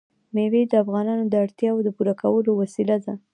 [0.33, 3.13] مېوې د افغانانو د اړتیاوو د پوره کولو وسیله ده.